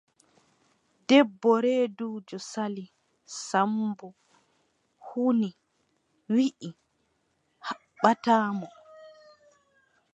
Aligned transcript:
Debbo 1.11 1.51
reeduujo 1.65 2.37
Sali, 2.51 2.85
Sammbo 3.47 4.07
huni 5.07 5.49
wiʼi 6.33 6.69
haɓɓataa 7.67 8.47
mo. 8.59 8.67